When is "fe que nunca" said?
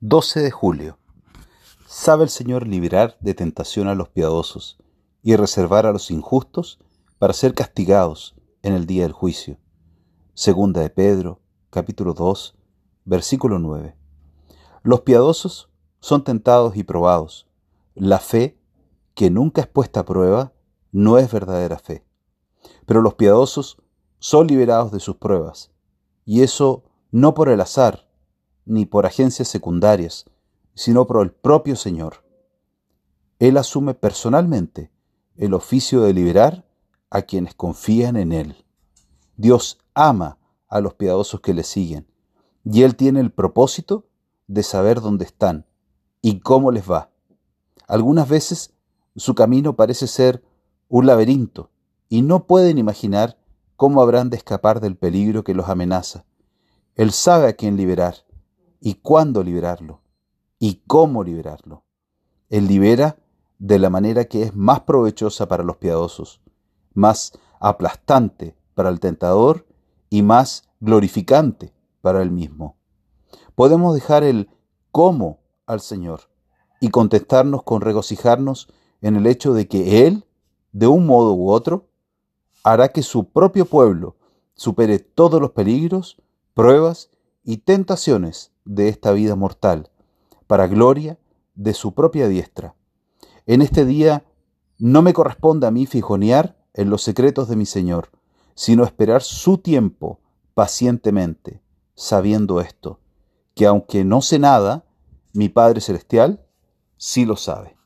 18.20-19.62